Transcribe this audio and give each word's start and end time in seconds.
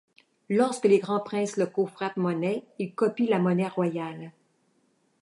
Lorsque 0.49 0.85
les 0.85 0.97
grands 0.97 1.19
princes 1.19 1.57
locaux 1.57 1.85
frappent 1.85 2.17
monnaie, 2.17 2.63
ils 2.79 2.95
copient 2.95 3.29
la 3.29 3.37
monnaie 3.37 3.67
royale. 3.67 4.31